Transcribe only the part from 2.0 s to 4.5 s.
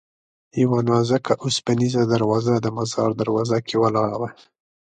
دروازه د مزار دروازه کې ولاړه وه.